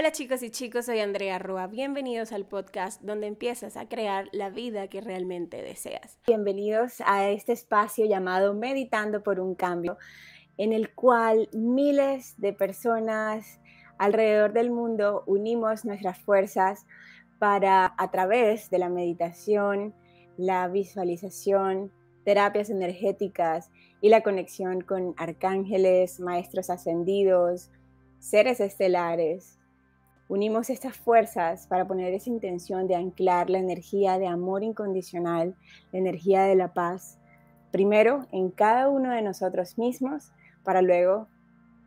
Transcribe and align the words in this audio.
Hola 0.00 0.12
chicos 0.12 0.42
y 0.42 0.48
chicos, 0.48 0.86
soy 0.86 1.00
Andrea 1.00 1.38
Rua. 1.38 1.66
Bienvenidos 1.66 2.32
al 2.32 2.46
podcast 2.46 3.02
donde 3.02 3.26
empiezas 3.26 3.76
a 3.76 3.86
crear 3.86 4.30
la 4.32 4.48
vida 4.48 4.88
que 4.88 5.02
realmente 5.02 5.62
deseas. 5.62 6.18
Bienvenidos 6.26 7.02
a 7.04 7.28
este 7.28 7.52
espacio 7.52 8.06
llamado 8.06 8.54
Meditando 8.54 9.22
por 9.22 9.40
un 9.40 9.54
Cambio, 9.54 9.98
en 10.56 10.72
el 10.72 10.94
cual 10.94 11.50
miles 11.52 12.34
de 12.38 12.54
personas 12.54 13.60
alrededor 13.98 14.54
del 14.54 14.70
mundo 14.70 15.22
unimos 15.26 15.84
nuestras 15.84 16.18
fuerzas 16.18 16.86
para, 17.38 17.94
a 17.98 18.10
través 18.10 18.70
de 18.70 18.78
la 18.78 18.88
meditación, 18.88 19.92
la 20.38 20.66
visualización, 20.68 21.92
terapias 22.24 22.70
energéticas 22.70 23.70
y 24.00 24.08
la 24.08 24.22
conexión 24.22 24.80
con 24.80 25.12
arcángeles, 25.18 26.20
maestros 26.20 26.70
ascendidos, 26.70 27.70
seres 28.18 28.60
estelares, 28.60 29.59
unimos 30.30 30.70
estas 30.70 30.96
fuerzas 30.96 31.66
para 31.66 31.88
poner 31.88 32.14
esa 32.14 32.30
intención 32.30 32.86
de 32.86 32.94
anclar 32.94 33.50
la 33.50 33.58
energía 33.58 34.16
de 34.16 34.28
amor 34.28 34.62
incondicional, 34.62 35.56
la 35.90 35.98
energía 35.98 36.44
de 36.44 36.54
la 36.54 36.72
paz, 36.72 37.18
primero 37.72 38.28
en 38.30 38.52
cada 38.52 38.88
uno 38.88 39.10
de 39.10 39.22
nosotros 39.22 39.76
mismos, 39.76 40.30
para 40.62 40.82
luego 40.82 41.26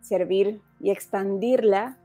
servir 0.02 0.60
y 0.82 0.92
expandirla 0.92 1.98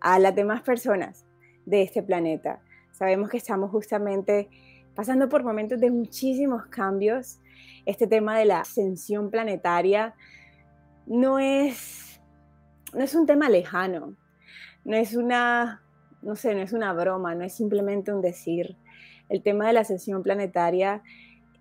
a 0.00 0.18
las 0.18 0.34
demás 0.34 0.62
personas 0.62 1.24
de 1.66 1.82
este 1.82 2.02
planeta. 2.02 2.60
Sabemos 2.90 3.30
que 3.30 3.36
estamos 3.36 3.70
justamente 3.70 4.48
pasando 4.96 5.28
por 5.28 5.44
momentos 5.44 5.78
de 5.78 5.92
muchísimos 5.92 6.66
cambios. 6.66 7.38
Este 7.86 8.08
tema 8.08 8.36
de 8.36 8.44
la 8.44 8.58
ascensión 8.58 9.30
planetaria 9.30 10.16
no 11.06 11.38
es, 11.38 12.20
no 12.92 13.04
es 13.04 13.14
un 13.14 13.24
tema 13.24 13.48
lejano, 13.48 14.16
no 14.84 14.96
es 14.96 15.14
una, 15.14 15.82
no 16.22 16.36
sé, 16.36 16.54
no 16.54 16.62
es 16.62 16.72
una 16.72 16.92
broma, 16.92 17.34
no 17.34 17.44
es 17.44 17.54
simplemente 17.54 18.12
un 18.12 18.22
decir. 18.22 18.76
El 19.28 19.42
tema 19.42 19.66
de 19.66 19.72
la 19.72 19.80
ascensión 19.80 20.22
planetaria 20.22 21.02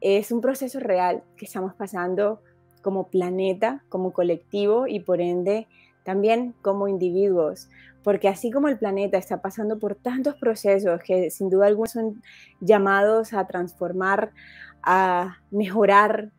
es 0.02 0.31
un 0.31 0.41
proceso 0.41 0.80
real 0.80 1.23
que 1.38 1.45
estamos 1.45 1.73
pasando 1.73 2.41
como 2.81 3.08
planeta, 3.08 3.83
como 3.89 4.13
colectivo 4.13 4.88
y 4.88 4.99
por 5.02 5.21
ende 5.21 5.67
también 6.03 6.55
como 6.61 6.88
individuos, 6.88 7.69
porque 8.03 8.30
así 8.30 8.52
como 8.52 8.67
el 8.67 8.77
planeta 8.77 9.17
está 9.17 9.41
pasando 9.41 9.77
por 9.77 9.95
tantos 9.95 10.36
procesos 10.36 11.02
que 11.03 11.30
sin 11.30 11.49
duda 11.49 11.67
alguna 11.67 11.89
son 11.89 12.21
llamados 12.61 13.33
a 13.33 13.45
transformar, 13.45 14.31
a 14.81 15.38
mejorar, 15.52 16.31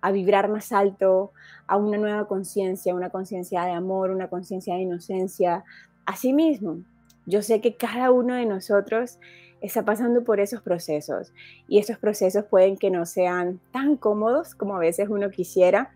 a 0.00 0.12
vibrar 0.12 0.48
más 0.48 0.70
alto, 0.70 1.32
a 1.66 1.76
una 1.76 1.98
nueva 1.98 2.28
conciencia, 2.28 2.94
una 2.94 3.10
conciencia 3.10 3.64
de 3.64 3.72
amor, 3.72 4.10
una 4.10 4.28
conciencia 4.28 4.74
de 4.74 4.82
inocencia, 4.82 5.64
Asimismo, 6.06 6.78
yo 7.26 7.42
sé 7.42 7.60
que 7.60 7.76
cada 7.76 8.12
uno 8.12 8.34
de 8.34 8.46
nosotros 8.46 9.18
está 9.60 9.84
pasando 9.84 10.22
por 10.22 10.38
esos 10.38 10.62
procesos 10.62 11.32
y 11.68 11.78
esos 11.78 11.98
procesos 11.98 12.44
pueden 12.44 12.76
que 12.76 12.90
no 12.90 13.04
sean 13.06 13.60
tan 13.72 13.96
cómodos 13.96 14.54
como 14.54 14.76
a 14.76 14.78
veces 14.78 15.08
uno 15.08 15.30
quisiera, 15.30 15.92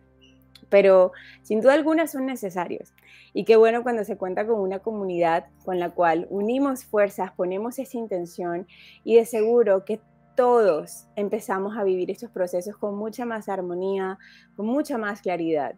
pero 0.69 1.13
sin 1.43 1.61
duda 1.61 1.75
alguna 1.75 2.09
son 2.09 2.27
necesarios. 2.27 2.93
Y 3.33 3.45
qué 3.45 3.57
bueno 3.57 3.85
cuando 3.85 4.05
se 4.05 4.17
cuenta 4.17 4.47
con 4.47 4.59
una 4.59 4.81
comunidad 4.81 5.47
con 5.65 5.79
la 5.79 5.91
cual 5.91 6.27
unimos 6.31 6.85
fuerzas, 6.85 7.31
ponemos 7.33 7.79
esa 7.79 7.97
intención 7.97 8.67
y 9.05 9.17
de 9.17 9.25
seguro 9.25 9.85
que 9.85 10.01
todos 10.35 11.07
empezamos 11.17 11.77
a 11.77 11.85
vivir 11.85 12.11
estos 12.11 12.31
procesos 12.31 12.77
con 12.77 12.97
mucha 12.97 13.25
más 13.25 13.49
armonía, 13.49 14.19
con 14.57 14.67
mucha 14.67 14.99
más 14.99 15.21
claridad. 15.21 15.77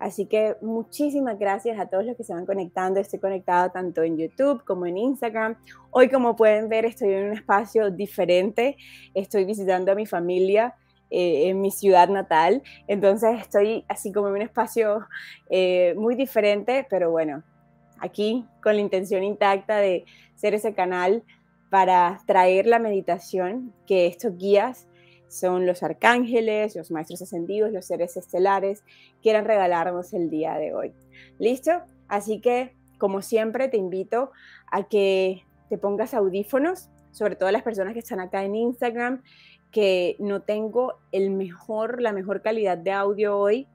Así 0.00 0.24
que 0.24 0.56
muchísimas 0.62 1.38
gracias 1.38 1.78
a 1.78 1.86
todos 1.86 2.06
los 2.06 2.16
que 2.16 2.24
se 2.24 2.32
van 2.32 2.46
conectando. 2.46 2.98
Estoy 2.98 3.20
conectada 3.20 3.70
tanto 3.70 4.02
en 4.02 4.16
YouTube 4.16 4.64
como 4.64 4.86
en 4.86 4.96
Instagram. 4.96 5.56
Hoy, 5.90 6.08
como 6.08 6.34
pueden 6.34 6.70
ver, 6.70 6.86
estoy 6.86 7.12
en 7.12 7.26
un 7.26 7.32
espacio 7.34 7.90
diferente. 7.90 8.78
Estoy 9.12 9.44
visitando 9.44 9.92
a 9.92 9.94
mi 9.94 10.06
familia 10.06 10.74
eh, 11.10 11.50
en 11.50 11.60
mi 11.60 11.70
ciudad 11.70 12.08
natal. 12.08 12.62
Entonces 12.88 13.40
estoy 13.40 13.84
así 13.88 14.10
como 14.10 14.28
en 14.28 14.34
un 14.34 14.42
espacio 14.42 15.06
eh, 15.50 15.94
muy 15.98 16.14
diferente, 16.14 16.86
pero 16.88 17.10
bueno, 17.10 17.42
aquí 17.98 18.46
con 18.62 18.76
la 18.76 18.80
intención 18.80 19.22
intacta 19.22 19.78
de 19.78 20.06
ser 20.34 20.54
ese 20.54 20.72
canal 20.72 21.24
para 21.68 22.20
traer 22.26 22.66
la 22.66 22.78
meditación 22.78 23.74
que 23.86 24.06
estos 24.06 24.38
guías 24.38 24.86
son 25.30 25.64
los 25.64 25.84
arcángeles, 25.84 26.74
los 26.74 26.90
maestros 26.90 27.22
ascendidos, 27.22 27.70
los 27.70 27.86
seres 27.86 28.16
estelares, 28.16 28.82
quieran 29.22 29.44
regalarnos 29.44 30.12
el 30.12 30.28
día 30.28 30.54
de 30.56 30.74
hoy. 30.74 30.92
¿Listo? 31.38 31.70
Así 32.08 32.40
que, 32.40 32.74
como 32.98 33.22
siempre, 33.22 33.68
te 33.68 33.76
invito 33.76 34.32
a 34.72 34.88
que 34.88 35.44
te 35.68 35.78
pongas 35.78 36.14
audífonos, 36.14 36.90
sobre 37.12 37.36
todo 37.36 37.50
las 37.52 37.62
personas 37.62 37.92
que 37.92 38.00
están 38.00 38.18
acá 38.18 38.42
en 38.44 38.56
Instagram, 38.56 39.22
que 39.70 40.16
no 40.18 40.42
tengo 40.42 40.94
el 41.12 41.30
mejor, 41.30 42.02
la 42.02 42.12
mejor 42.12 42.42
calidad 42.42 42.76
de 42.76 42.90
audio 42.90 43.38
hoy. 43.38 43.68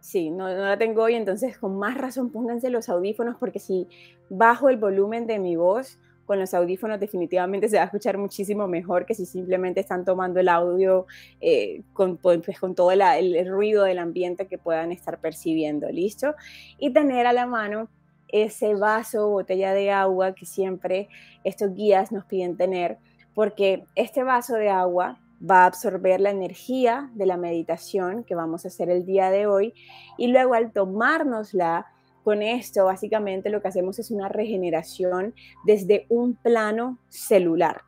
Sí, 0.00 0.30
no, 0.30 0.44
no 0.44 0.64
la 0.64 0.78
tengo 0.78 1.02
hoy, 1.02 1.14
entonces 1.14 1.58
con 1.58 1.76
más 1.76 1.98
razón 1.98 2.30
pónganse 2.30 2.70
los 2.70 2.88
audífonos 2.88 3.36
porque 3.36 3.58
si 3.58 3.88
bajo 4.30 4.68
el 4.68 4.76
volumen 4.76 5.26
de 5.26 5.40
mi 5.40 5.56
voz, 5.56 5.98
con 6.30 6.38
los 6.38 6.54
audífonos 6.54 7.00
definitivamente 7.00 7.68
se 7.68 7.74
va 7.74 7.82
a 7.82 7.86
escuchar 7.86 8.16
muchísimo 8.16 8.68
mejor 8.68 9.04
que 9.04 9.16
si 9.16 9.26
simplemente 9.26 9.80
están 9.80 10.04
tomando 10.04 10.38
el 10.38 10.48
audio 10.48 11.06
eh, 11.40 11.82
con, 11.92 12.18
pues, 12.18 12.60
con 12.60 12.76
todo 12.76 12.92
el, 12.92 13.48
ruido 13.48 13.82
del 13.82 13.98
ambiente 13.98 14.46
que 14.46 14.56
puedan 14.56 14.92
estar 14.92 15.18
percibiendo, 15.18 15.90
¿listo? 15.90 16.36
Y 16.78 16.92
tener 16.92 17.26
a 17.26 17.32
la 17.32 17.46
mano 17.46 17.88
ese 18.28 18.76
vaso 18.76 19.26
o 19.26 19.30
botella 19.30 19.74
de 19.74 19.90
agua 19.90 20.36
que 20.36 20.46
siempre 20.46 21.08
estos 21.42 21.74
guías 21.74 22.12
nos 22.12 22.24
piden 22.26 22.56
tener, 22.56 22.98
porque 23.34 23.82
este 23.96 24.22
vaso 24.22 24.54
de 24.54 24.68
agua 24.68 25.18
va 25.42 25.64
a 25.64 25.66
absorber 25.66 26.20
la 26.20 26.30
energía 26.30 27.10
de 27.14 27.26
la 27.26 27.38
meditación 27.38 28.22
que 28.22 28.36
vamos 28.36 28.64
a 28.64 28.68
hacer 28.68 28.88
el 28.88 29.04
día 29.04 29.32
de 29.32 29.48
hoy 29.48 29.74
y 30.16 30.28
luego 30.28 30.54
al 30.54 30.70
tomárnosla 30.70 31.86
con 32.24 32.42
esto, 32.42 32.84
básicamente 32.84 33.50
lo 33.50 33.62
que 33.62 33.68
hacemos 33.68 33.98
es 33.98 34.10
una 34.10 34.28
regeneración 34.28 35.34
desde 35.64 36.06
un 36.08 36.34
plano 36.34 36.98
celular. 37.08 37.82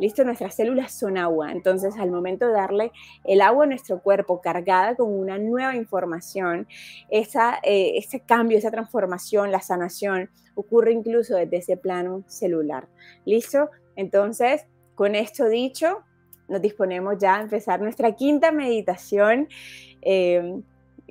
Listo, 0.00 0.24
nuestras 0.24 0.54
células 0.54 0.98
son 0.98 1.18
agua, 1.18 1.52
entonces 1.52 1.94
al 1.98 2.10
momento 2.10 2.46
de 2.46 2.54
darle 2.54 2.90
el 3.24 3.42
agua 3.42 3.64
a 3.64 3.66
nuestro 3.66 4.00
cuerpo 4.00 4.40
cargada 4.40 4.96
con 4.96 5.12
una 5.12 5.36
nueva 5.36 5.76
información, 5.76 6.66
esa, 7.10 7.58
eh, 7.62 7.92
ese 7.96 8.20
cambio, 8.20 8.56
esa 8.56 8.70
transformación, 8.70 9.52
la 9.52 9.60
sanación 9.60 10.30
ocurre 10.54 10.92
incluso 10.92 11.36
desde 11.36 11.58
ese 11.58 11.76
plano 11.76 12.24
celular. 12.28 12.88
¿Listo? 13.26 13.68
Entonces, 13.94 14.66
con 14.94 15.14
esto 15.14 15.50
dicho, 15.50 15.98
nos 16.48 16.62
disponemos 16.62 17.18
ya 17.18 17.36
a 17.36 17.42
empezar 17.42 17.82
nuestra 17.82 18.12
quinta 18.12 18.52
meditación. 18.52 19.48
Eh, 20.00 20.62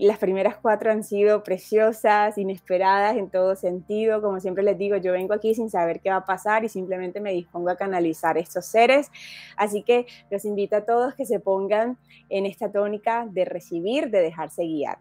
las 0.08 0.18
primeras 0.18 0.56
cuatro 0.58 0.92
han 0.92 1.04
sido 1.04 1.44
preciosas, 1.44 2.38
inesperadas 2.38 3.18
en 3.18 3.30
todo 3.30 3.56
sentido. 3.58 4.22
Como 4.22 4.40
siempre 4.40 4.64
les 4.64 4.78
digo, 4.78 4.96
yo 4.96 5.12
vengo 5.12 5.34
aquí 5.34 5.54
sin 5.54 5.70
saber 5.70 6.00
qué 6.00 6.10
va 6.10 6.18
a 6.18 6.26
pasar 6.26 6.64
y 6.64 6.70
simplemente 6.70 7.20
me 7.20 7.34
dispongo 7.34 7.70
a 7.70 7.76
canalizar 7.76 8.38
estos 8.38 8.66
seres. 8.66 9.12
Así 9.58 9.84
que 9.84 10.06
los 10.32 10.46
invito 10.46 10.78
a 10.78 10.86
todos 10.86 11.16
que 11.16 11.26
se 11.26 11.42
pongan 11.42 11.98
en 12.30 12.46
esta 12.46 12.72
tónica 12.72 13.28
de 13.30 13.44
recibir, 13.44 14.10
de 14.10 14.22
dejarse 14.22 14.64
guiar. 14.64 15.00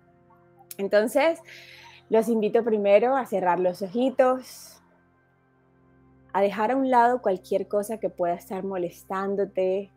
Entonces, 0.79 1.41
los 2.09 2.29
invito 2.29 2.65
primero 2.65 3.17
a 3.17 3.25
cerrar 3.25 3.61
los 3.61 3.83
ojitos, 3.83 4.83
a 6.33 6.41
dejar 6.41 6.73
a 6.73 6.77
un 6.77 6.91
lado 6.91 7.23
cualquier 7.23 7.69
cosa 7.69 7.99
que 7.99 8.11
pueda 8.11 8.35
estar 8.35 8.65
molestándote, 8.65 9.93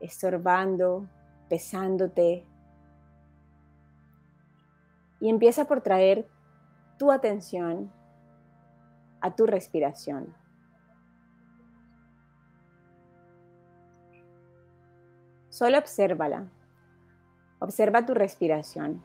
estorbando, 0.00 1.08
pesándote, 1.48 2.46
y 5.22 5.30
empieza 5.30 5.66
por 5.66 5.82
traer 5.82 6.28
tu 6.98 7.12
atención 7.12 7.92
a 9.20 9.36
tu 9.36 9.46
respiración. 9.46 10.34
Solo 15.48 15.78
obsérvala. 15.78 16.48
Observa 17.60 18.04
tu 18.04 18.14
respiración. 18.14 19.00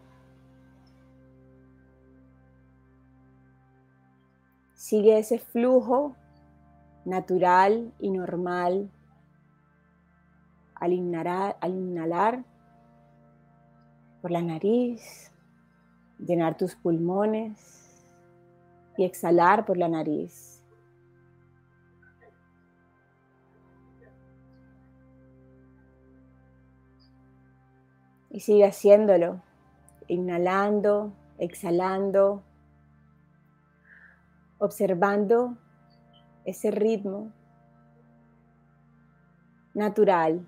Sigue 4.74 5.19
ese 5.19 5.38
flujo 5.38 6.16
natural 7.06 7.94
y 8.00 8.10
normal 8.10 8.90
al 10.74 10.94
inhalar, 10.94 11.58
al 11.62 11.75
inhalar 11.75 12.44
por 14.24 14.31
la 14.31 14.42
nariz 14.42 15.31
llenar 16.19 16.58
tus 16.58 16.75
pulmones 16.75 17.58
y 18.98 19.06
exhalar 19.06 19.66
por 19.66 19.78
la 19.78 19.88
nariz. 19.88 20.64
Y 28.30 28.40
sigue 28.40 28.66
haciéndolo, 28.66 29.42
inhalando, 30.08 31.14
exhalando. 31.38 32.44
observando 34.60 35.56
ese 36.46 36.72
ritmo 36.72 37.31
natural, 39.74 40.48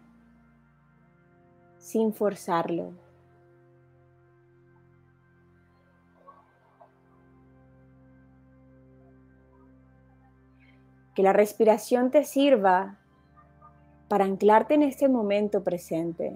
sin 1.78 2.14
forzarlo. 2.14 2.94
Que 11.20 11.24
la 11.24 11.34
respiración 11.34 12.12
te 12.12 12.24
sirva 12.24 12.98
para 14.08 14.24
anclarte 14.24 14.76
en 14.76 14.84
este 14.84 15.10
momento 15.10 15.66
presente. 15.66 16.34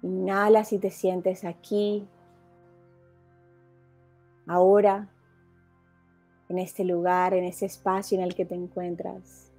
Inhala 0.00 0.64
si 0.64 0.78
te 0.78 0.90
sientes 0.90 1.44
aquí, 1.44 2.08
ahora, 4.46 5.10
en 6.48 6.58
este 6.58 6.84
lugar, 6.84 7.34
en 7.34 7.44
ese 7.44 7.66
espacio 7.66 8.16
en 8.16 8.24
el 8.24 8.34
que 8.34 8.46
te 8.46 8.54
encuentras. 8.54 9.49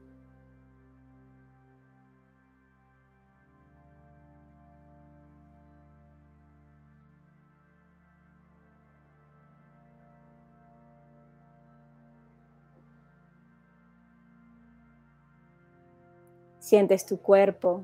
Sientes 16.71 17.05
tu 17.05 17.17
cuerpo. 17.21 17.83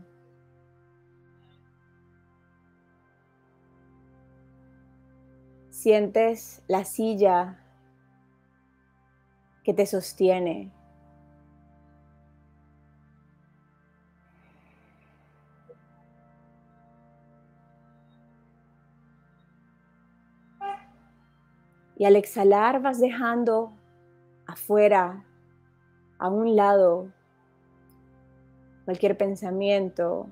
Sientes 5.69 6.63
la 6.69 6.85
silla 6.85 7.59
que 9.65 9.73
te 9.73 9.85
sostiene. 9.85 10.71
Y 21.97 22.05
al 22.05 22.15
exhalar 22.15 22.81
vas 22.81 23.01
dejando 23.01 23.73
afuera, 24.45 25.25
a 26.19 26.29
un 26.29 26.55
lado, 26.55 27.11
cualquier 28.87 29.17
pensamiento, 29.17 30.29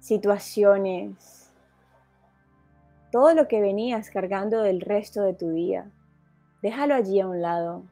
situaciones, 0.00 1.52
todo 3.12 3.32
lo 3.32 3.46
que 3.46 3.60
venías 3.60 4.10
cargando 4.10 4.62
del 4.62 4.80
resto 4.80 5.22
de 5.22 5.34
tu 5.34 5.52
día. 5.52 5.88
Déjalo 6.62 6.96
allí 6.96 7.20
a 7.20 7.28
un 7.28 7.40
lado. 7.40 7.84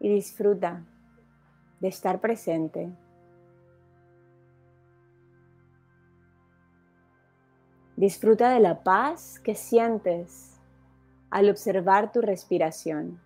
Y 0.00 0.08
disfruta 0.08 0.82
de 1.80 1.88
estar 1.88 2.18
presente. 2.22 2.90
Disfruta 7.96 8.48
de 8.48 8.60
la 8.60 8.82
paz 8.82 9.40
que 9.40 9.56
sientes 9.56 10.58
al 11.28 11.50
observar 11.50 12.12
tu 12.12 12.22
respiración. 12.22 13.25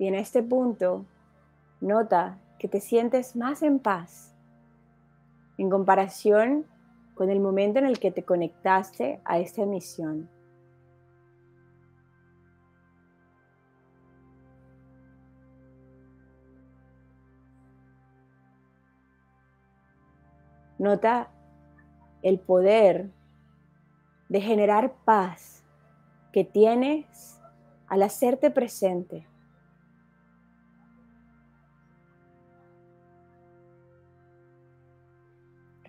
Y 0.00 0.06
en 0.06 0.14
este 0.14 0.42
punto, 0.42 1.04
nota 1.82 2.38
que 2.58 2.68
te 2.68 2.80
sientes 2.80 3.36
más 3.36 3.62
en 3.62 3.78
paz 3.78 4.34
en 5.58 5.68
comparación 5.68 6.64
con 7.14 7.28
el 7.28 7.38
momento 7.38 7.80
en 7.80 7.84
el 7.84 7.98
que 7.98 8.10
te 8.10 8.24
conectaste 8.24 9.20
a 9.26 9.38
esta 9.38 9.66
misión. 9.66 10.30
Nota 20.78 21.28
el 22.22 22.38
poder 22.38 23.10
de 24.30 24.40
generar 24.40 24.94
paz 25.04 25.62
que 26.32 26.44
tienes 26.44 27.38
al 27.86 28.02
hacerte 28.02 28.50
presente. 28.50 29.26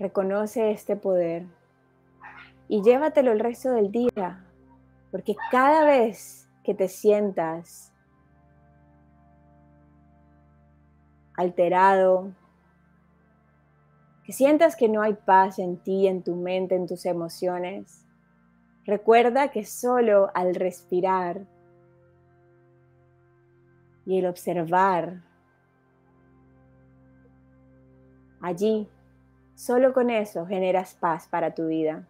Reconoce 0.02 0.72
este 0.72 0.96
poder 0.96 1.46
y 2.68 2.82
llévatelo 2.82 3.32
el 3.32 3.40
resto 3.40 3.70
del 3.70 3.92
día, 3.92 4.44
porque 5.12 5.36
cada 5.52 5.86
vez 5.86 6.50
que 6.64 6.74
te 6.74 6.88
sientas 6.88 7.94
alterado, 11.36 12.32
que 14.24 14.34
sientas 14.34 14.76
que 14.76 14.90
no 14.90 15.04
hay 15.04 15.14
paz 15.14 15.60
en 15.60 15.78
ti, 15.78 16.08
en 16.08 16.24
tu 16.24 16.36
mente, 16.36 16.74
en 16.74 16.88
tus 16.88 17.06
emociones, 17.06 18.04
recuerda 18.86 19.52
que 19.52 19.66
solo 19.66 20.32
al 20.34 20.56
respirar 20.56 21.46
y 24.08 24.18
el 24.18 24.26
observar 24.26 25.22
allí 28.42 28.90
Solo 29.62 29.94
con 29.94 30.10
eso 30.10 30.48
generas 30.48 30.96
paz 30.96 31.28
para 31.28 31.54
tu 31.54 31.68
vida. 31.68 32.08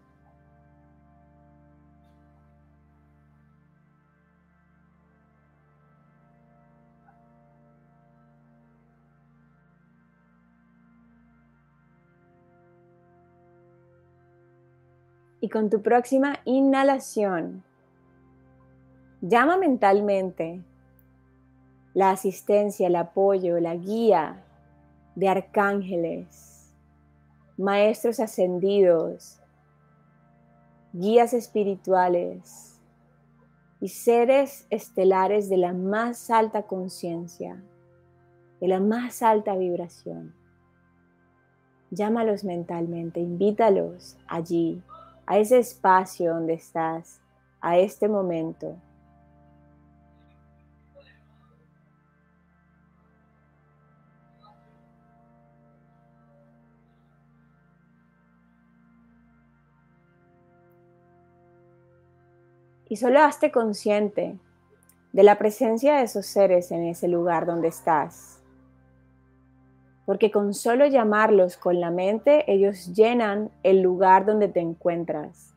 Y 15.41 15.49
con 15.49 15.69
tu 15.69 15.81
próxima 15.81 16.39
inhalación, 16.45 17.65
llama 19.19 19.57
mentalmente 19.57 20.63
la 21.93 22.11
asistencia, 22.11 22.87
el 22.87 22.95
apoyo, 22.95 23.59
la 23.59 23.75
guía 23.75 24.41
de 25.15 25.27
arcángeles, 25.27 26.50
maestros 27.61 28.19
ascendidos, 28.19 29.39
guías 30.93 31.33
espirituales 31.33 32.81
y 33.79 33.89
seres 33.89 34.65
estelares 34.71 35.47
de 35.47 35.57
la 35.57 35.71
más 35.71 36.31
alta 36.31 36.63
conciencia, 36.63 37.61
de 38.59 38.67
la 38.67 38.79
más 38.79 39.21
alta 39.21 39.55
vibración. 39.55 40.33
Llámalos 41.91 42.43
mentalmente, 42.43 43.19
invítalos 43.19 44.17
allí, 44.27 44.81
a 45.27 45.37
ese 45.37 45.59
espacio 45.59 46.33
donde 46.33 46.53
estás, 46.53 47.21
a 47.61 47.77
este 47.77 48.07
momento. 48.07 48.75
Y 62.91 62.97
solo 62.97 63.21
hazte 63.21 63.51
consciente 63.53 64.37
de 65.13 65.23
la 65.23 65.37
presencia 65.37 65.95
de 65.95 66.03
esos 66.03 66.25
seres 66.25 66.71
en 66.71 66.83
ese 66.83 67.07
lugar 67.07 67.45
donde 67.45 67.69
estás. 67.69 68.43
Porque 70.05 70.29
con 70.29 70.53
solo 70.53 70.85
llamarlos 70.85 71.55
con 71.55 71.79
la 71.79 71.89
mente, 71.89 72.43
ellos 72.51 72.93
llenan 72.93 73.49
el 73.63 73.81
lugar 73.81 74.25
donde 74.25 74.49
te 74.49 74.59
encuentras. 74.59 75.47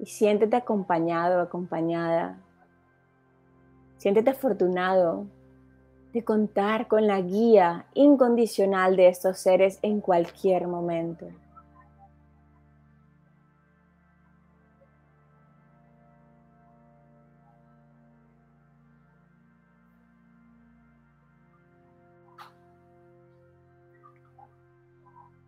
y 0.00 0.06
siéntete 0.06 0.56
acompañado, 0.56 1.40
acompañada. 1.40 2.36
Siéntete 3.98 4.30
afortunado 4.30 5.28
de 6.12 6.24
contar 6.24 6.88
con 6.88 7.06
la 7.06 7.20
guía 7.20 7.86
incondicional 7.94 8.96
de 8.96 9.08
estos 9.08 9.38
seres 9.38 9.78
en 9.82 10.00
cualquier 10.00 10.68
momento. 10.68 11.26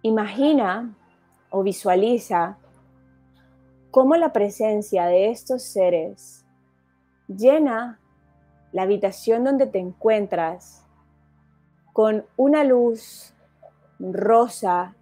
Imagina 0.02 0.94
o 1.48 1.62
visualiza 1.62 2.58
cómo 3.90 4.16
la 4.16 4.34
presencia 4.34 5.06
de 5.06 5.30
estos 5.30 5.62
seres 5.62 6.44
llena 7.26 7.98
la 8.74 8.82
habitación 8.82 9.44
donde 9.44 9.68
te 9.68 9.78
encuentras 9.78 10.84
con 11.92 12.26
una 12.36 12.64
luz 12.64 13.32
rosa 14.00 14.96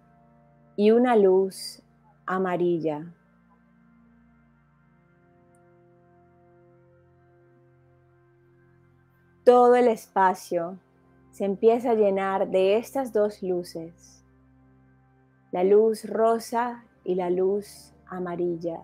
y 0.75 0.91
una 0.91 1.15
luz 1.15 1.81
amarilla. 2.27 3.11
Todo 9.43 9.75
el 9.75 9.87
espacio 9.87 10.77
se 11.31 11.45
empieza 11.45 11.91
a 11.91 11.95
llenar 11.95 12.49
de 12.49 12.77
estas 12.77 13.11
dos 13.11 13.41
luces, 13.41 14.23
la 15.51 15.63
luz 15.63 16.05
rosa 16.05 16.85
y 17.03 17.15
la 17.15 17.31
luz 17.31 17.91
amarilla. 18.05 18.83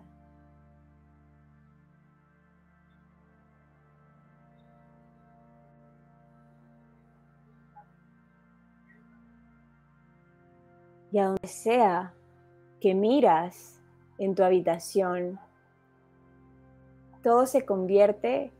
Y 11.12 11.18
a 11.18 11.26
donde 11.26 11.48
sea 11.48 12.12
que 12.80 12.94
miras 12.94 13.80
en 14.18 14.34
tu 14.34 14.42
habitación, 14.42 15.38
todo 17.22 17.46
se 17.46 17.64
convierte 17.64 18.52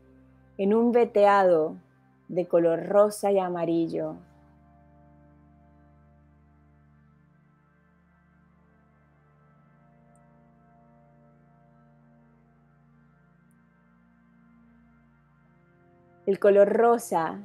en 0.57 0.73
un 0.73 0.91
veteado 0.91 1.77
de 2.27 2.47
color 2.47 2.87
rosa 2.87 3.31
y 3.31 3.39
amarillo. 3.39 4.15
El 16.27 16.39
color 16.39 16.69
rosa 16.69 17.41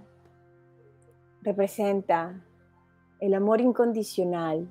representa 1.43 2.41
el 3.19 3.35
amor 3.35 3.61
incondicional, 3.61 4.69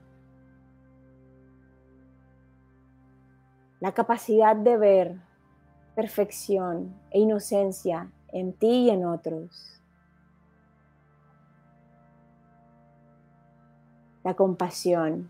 la 3.79 3.91
capacidad 3.93 4.55
de 4.55 4.77
ver 4.77 5.15
perfección 5.95 6.93
e 7.11 7.19
inocencia 7.19 8.11
en 8.29 8.53
ti 8.53 8.85
y 8.85 8.89
en 8.89 9.05
otros. 9.05 9.81
La 14.23 14.33
compasión, 14.33 15.29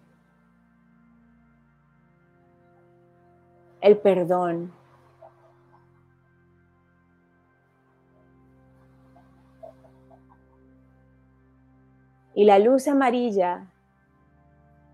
el 3.81 3.97
perdón, 3.97 4.71
y 12.35 12.43
la 12.43 12.59
luz 12.59 12.87
amarilla 12.87 13.65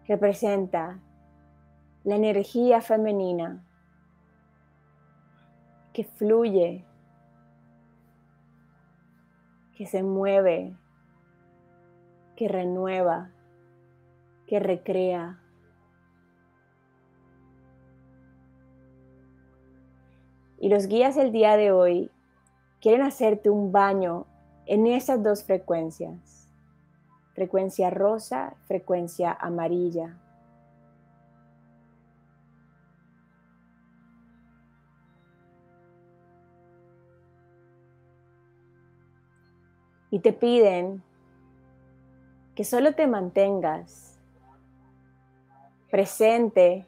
representa 0.07 0.99
la 2.03 2.15
energía 2.15 2.81
femenina 2.81 3.63
que 5.93 6.03
fluye, 6.03 6.85
que 9.75 9.85
se 9.85 10.03
mueve, 10.03 10.75
que 12.35 12.47
renueva, 12.47 13.31
que 14.47 14.59
recrea. 14.59 15.39
Y 20.59 20.69
los 20.69 20.87
guías 20.87 21.15
del 21.15 21.31
día 21.31 21.57
de 21.57 21.71
hoy 21.71 22.11
quieren 22.79 23.01
hacerte 23.01 23.49
un 23.49 23.71
baño 23.71 24.25
en 24.65 24.87
esas 24.87 25.21
dos 25.23 25.43
frecuencias. 25.43 26.47
Frecuencia 27.33 27.89
rosa, 27.89 28.55
frecuencia 28.65 29.31
amarilla. 29.31 30.17
Y 40.11 40.19
te 40.19 40.33
piden 40.33 41.01
que 42.53 42.65
solo 42.65 42.93
te 42.93 43.07
mantengas 43.07 44.19
presente 45.89 46.85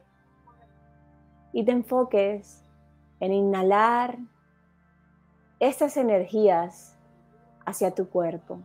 y 1.53 1.63
te 1.63 1.71
enfoques 1.71 2.61
en 3.19 3.33
inhalar 3.33 4.17
estas 5.59 5.95
energías 5.95 6.97
hacia 7.65 7.95
tu 7.95 8.09
cuerpo. 8.09 8.59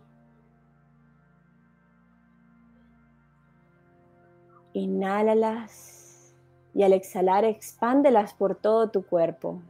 Inhálalas 4.73 6.35
y 6.75 6.83
al 6.83 6.93
exhalar 6.93 7.45
expándelas 7.45 8.35
por 8.35 8.57
todo 8.57 8.91
tu 8.91 9.07
cuerpo. 9.07 9.61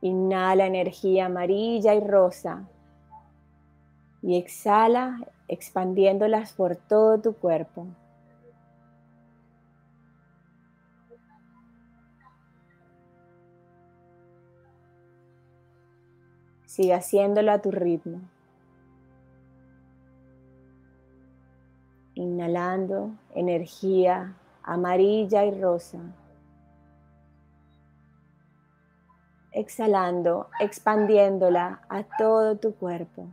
Inhala 0.00 0.66
energía 0.66 1.26
amarilla 1.26 1.94
y 1.94 2.00
rosa 2.00 2.68
y 4.22 4.36
exhala 4.36 5.18
expandiéndolas 5.48 6.52
por 6.52 6.76
todo 6.76 7.18
tu 7.20 7.34
cuerpo. 7.34 7.86
Sigue 16.66 16.94
haciéndolo 16.94 17.50
a 17.50 17.58
tu 17.60 17.70
ritmo. 17.70 18.20
Inhalando 22.14 23.12
energía 23.34 24.34
amarilla 24.62 25.44
y 25.44 25.60
rosa. 25.60 25.98
Exhalando, 29.58 30.46
expandiéndola 30.60 31.80
a 31.88 32.04
todo 32.04 32.56
tu 32.56 32.76
cuerpo. 32.76 33.26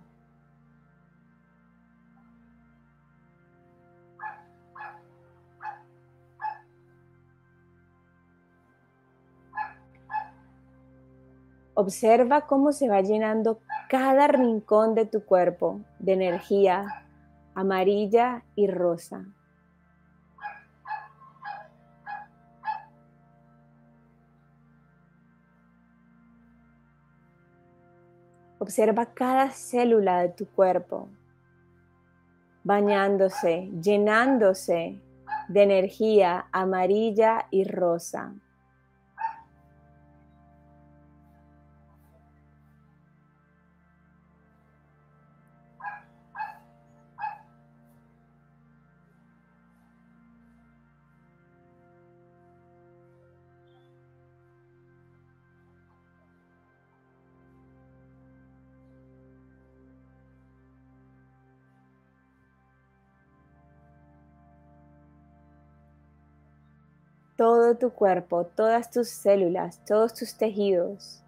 Observa 11.75 12.47
cómo 12.47 12.71
se 12.71 12.89
va 12.89 13.01
llenando 13.01 13.59
cada 13.89 14.27
rincón 14.27 14.95
de 14.95 15.05
tu 15.05 15.25
cuerpo 15.25 15.81
de 15.99 16.13
energía 16.13 17.05
amarilla 17.53 18.43
y 18.55 18.65
rosa. 18.67 19.25
Observa 28.65 29.05
cada 29.05 29.51
célula 29.51 30.23
de 30.23 30.29
tu 30.29 30.47
cuerpo 30.47 31.07
bañándose, 32.63 33.69
llenándose 33.79 34.99
de 35.49 35.61
energía 35.61 36.47
amarilla 36.51 37.45
y 37.51 37.63
rosa. 37.65 38.33
Todo 67.35 67.75
tu 67.75 67.91
cuerpo, 67.91 68.45
todas 68.45 68.89
tus 68.89 69.09
células, 69.09 69.83
todos 69.85 70.13
tus 70.13 70.37
tejidos 70.37 71.25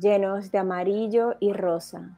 llenos 0.00 0.50
de 0.50 0.58
amarillo 0.58 1.36
y 1.40 1.52
rosa. 1.52 2.16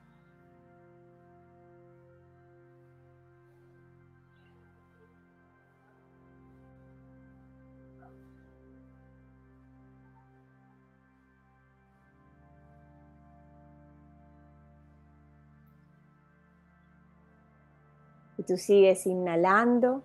Y 18.38 18.44
tú 18.44 18.56
sigues 18.56 19.06
inhalando 19.06 20.02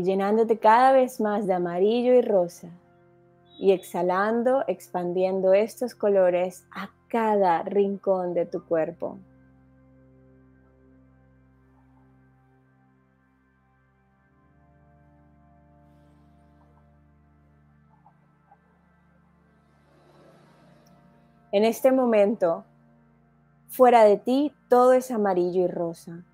y 0.00 0.02
llenándote 0.02 0.58
cada 0.58 0.92
vez 0.92 1.20
más 1.20 1.46
de 1.46 1.52
amarillo 1.52 2.14
y 2.14 2.22
rosa. 2.22 2.70
Y 3.58 3.72
exhalando, 3.72 4.64
expandiendo 4.66 5.52
estos 5.52 5.94
colores 5.94 6.64
a 6.74 6.88
cada 7.08 7.62
rincón 7.64 8.32
de 8.32 8.46
tu 8.46 8.64
cuerpo. 8.64 9.18
En 21.52 21.64
este 21.64 21.92
momento, 21.92 22.64
fuera 23.68 24.04
de 24.04 24.16
ti, 24.16 24.50
todo 24.70 24.94
es 24.94 25.10
amarillo 25.10 25.64
y 25.64 25.68
rosa. 25.68 26.24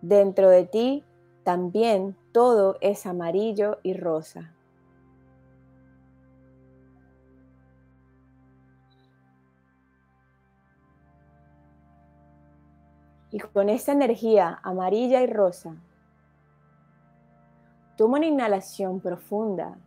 Dentro 0.00 0.48
de 0.48 0.64
ti 0.64 1.02
también 1.42 2.16
todo 2.36 2.76
es 2.82 3.06
amarillo 3.06 3.78
y 3.82 3.94
rosa. 3.94 4.52
Y 13.30 13.38
con 13.38 13.70
esta 13.70 13.92
energía 13.92 14.60
amarilla 14.62 15.22
y 15.22 15.26
rosa, 15.28 15.76
toma 17.96 18.18
una 18.18 18.26
inhalación 18.26 19.00
profunda 19.00 19.78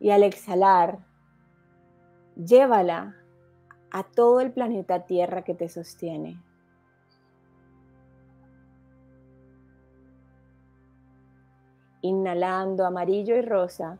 y 0.00 0.08
al 0.08 0.22
exhalar, 0.22 1.00
llévala 2.34 3.14
a 3.90 4.04
todo 4.04 4.40
el 4.40 4.52
planeta 4.52 5.04
Tierra 5.04 5.42
que 5.42 5.52
te 5.52 5.68
sostiene. 5.68 6.40
Inhalando 12.04 12.84
amarillo 12.84 13.34
y 13.34 13.40
rosa, 13.40 13.96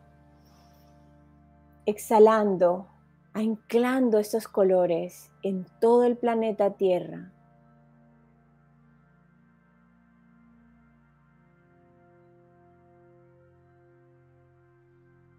exhalando, 1.87 2.87
anclando 3.32 4.18
estos 4.18 4.46
colores 4.46 5.32
en 5.42 5.64
todo 5.80 6.04
el 6.04 6.18
planeta 6.18 6.75
Tierra. 6.75 7.32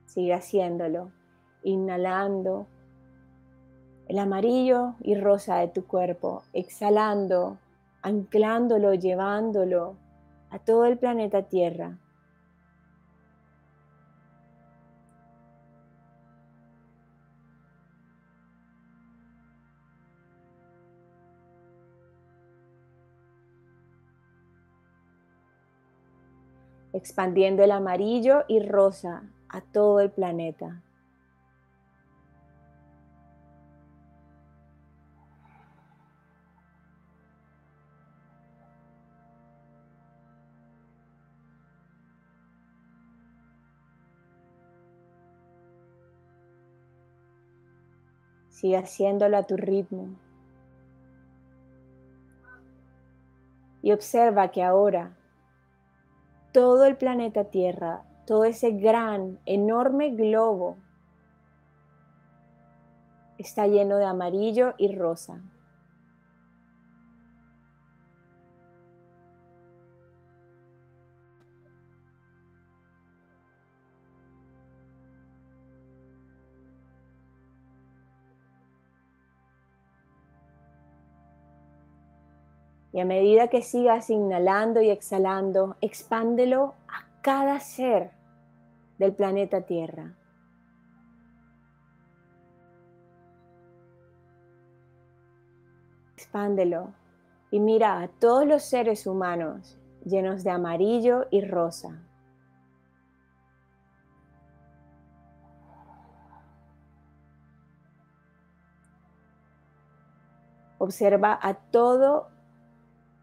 Sigue 0.07 0.33
haciéndolo, 0.33 1.11
inhalando 1.61 2.65
el 4.07 4.17
amarillo 4.17 4.95
y 5.01 5.13
rosa 5.13 5.57
de 5.57 5.67
tu 5.67 5.85
cuerpo, 5.85 6.41
exhalando, 6.51 7.59
anclándolo, 8.01 8.95
llevándolo 8.95 9.97
a 10.49 10.57
todo 10.57 10.85
el 10.85 10.97
planeta 10.97 11.43
Tierra. 11.43 11.99
Expandiendo 26.95 27.61
el 27.61 27.71
amarillo 27.71 28.45
y 28.47 28.61
rosa 28.61 29.23
a 29.49 29.59
todo 29.59 29.99
el 29.99 30.11
planeta. 30.11 30.81
Sigue 48.51 48.77
haciéndolo 48.77 49.35
a 49.35 49.43
tu 49.43 49.57
ritmo. 49.57 50.15
Y 53.81 53.91
observa 53.91 54.47
que 54.51 54.63
ahora 54.63 55.11
todo 56.55 56.85
el 56.85 56.95
planeta 56.95 57.43
Tierra, 57.43 58.05
todo 58.25 58.45
ese 58.45 58.71
gran, 58.71 59.39
enorme 59.45 60.11
globo 60.11 60.77
está 63.37 63.67
lleno 63.67 63.97
de 63.97 64.05
amarillo 64.05 64.73
y 64.77 64.95
rosa. 64.95 65.41
Y 82.95 83.01
a 83.01 83.05
medida 83.05 83.49
que 83.49 83.61
sigas 83.61 84.09
inhalando 84.09 84.81
y 84.81 84.89
exhalando, 84.89 85.75
expándelo 85.81 86.75
a 86.87 87.05
cada 87.21 87.59
ser 87.59 88.11
del 88.97 89.11
planeta 89.11 89.63
Tierra. 89.63 90.13
Expándelo 96.15 96.93
y 97.51 97.59
mira 97.59 97.99
a 97.99 98.07
todos 98.07 98.47
los 98.47 98.63
seres 98.63 99.05
humanos 99.05 99.77
llenos 100.05 100.45
de 100.45 100.51
amarillo 100.51 101.27
y 101.31 101.41
rosa. 101.41 102.01
Observa 110.77 111.37
a 111.41 111.55
todo 111.55 112.34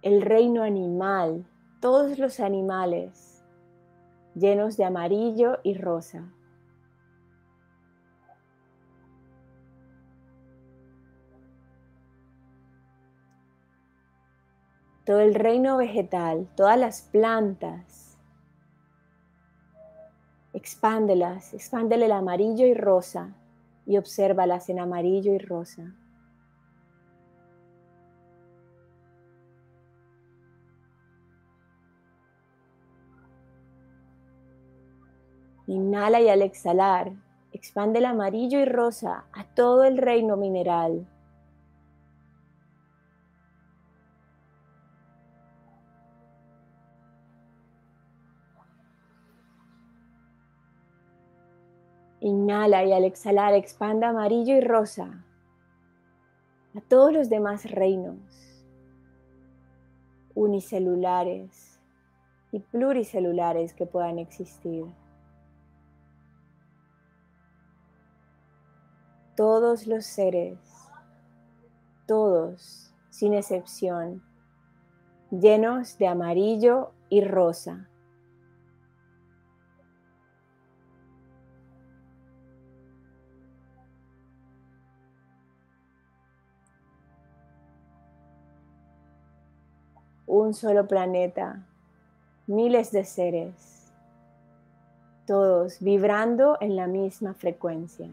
el 0.02 0.20
reino 0.20 0.64
animal, 0.64 1.46
todos 1.80 2.18
los 2.18 2.40
animales 2.40 3.44
llenos 4.34 4.76
de 4.76 4.84
amarillo 4.84 5.60
y 5.62 5.74
rosa. 5.74 6.24
Todo 15.04 15.20
el 15.20 15.34
reino 15.34 15.76
vegetal, 15.76 16.48
todas 16.56 16.78
las 16.78 17.02
plantas, 17.02 18.18
expándelas, 20.52 21.54
expándele 21.54 22.06
el 22.06 22.12
amarillo 22.12 22.66
y 22.66 22.74
rosa 22.74 23.34
y 23.86 23.98
obsérvalas 23.98 24.68
en 24.68 24.78
amarillo 24.78 25.32
y 25.32 25.38
rosa. 25.38 25.94
Inhala 35.72 36.20
y 36.20 36.28
al 36.28 36.42
exhalar, 36.42 37.12
expande 37.50 38.00
el 38.00 38.04
amarillo 38.04 38.60
y 38.60 38.66
rosa 38.66 39.24
a 39.32 39.44
todo 39.54 39.84
el 39.84 39.96
reino 39.96 40.36
mineral. 40.36 41.08
Inhala 52.20 52.84
y 52.84 52.92
al 52.92 53.04
exhalar 53.04 53.54
expanda 53.54 54.10
amarillo 54.10 54.54
y 54.54 54.60
rosa 54.60 55.24
a 56.76 56.80
todos 56.82 57.14
los 57.14 57.30
demás 57.30 57.70
reinos 57.70 58.62
unicelulares 60.34 61.80
y 62.52 62.60
pluricelulares 62.60 63.72
que 63.72 63.86
puedan 63.86 64.18
existir. 64.18 64.84
todos 69.36 69.86
los 69.86 70.04
seres, 70.04 70.58
todos 72.06 72.92
sin 73.08 73.32
excepción, 73.32 74.22
llenos 75.30 75.96
de 75.96 76.06
amarillo 76.06 76.92
y 77.08 77.22
rosa. 77.24 77.88
Un 90.26 90.52
solo 90.54 90.86
planeta, 90.88 91.66
miles 92.46 92.92
de 92.92 93.04
seres, 93.04 93.92
todos 95.26 95.80
vibrando 95.80 96.58
en 96.60 96.76
la 96.76 96.86
misma 96.86 97.32
frecuencia. 97.34 98.10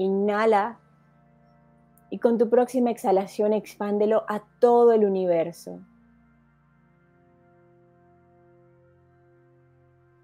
Inhala 0.00 0.78
y 2.08 2.20
con 2.20 2.38
tu 2.38 2.48
próxima 2.48 2.90
exhalación 2.90 3.52
expándelo 3.52 4.24
a 4.28 4.42
todo 4.58 4.92
el 4.92 5.04
universo. 5.04 5.78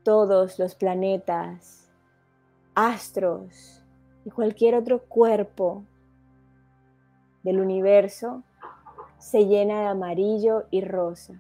Todos 0.03 0.59
los 0.59 0.75
planetas, 0.77 1.93
astros 2.75 3.85
y 4.25 4.31
cualquier 4.31 4.77
otro 4.77 5.05
cuerpo 5.05 5.85
del 7.43 7.61
universo 7.61 8.45
se 9.19 9.45
llena 9.45 9.83
de 9.83 9.87
amarillo 9.89 10.69
y 10.71 10.81
rosa. 10.81 11.35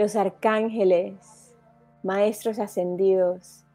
Los 0.00 0.16
arcángeles, 0.16 1.54
maestros 2.02 2.58
ascendidos, 2.58 3.66